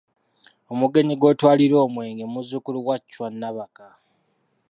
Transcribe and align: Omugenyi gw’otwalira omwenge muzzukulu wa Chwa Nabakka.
Omugenyi 0.71 1.13
gw’otwalira 1.17 1.77
omwenge 1.85 2.23
muzzukulu 2.33 2.79
wa 2.87 2.97
Chwa 3.09 3.27
Nabakka. 3.39 3.87